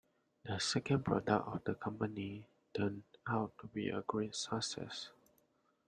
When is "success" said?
4.35-5.09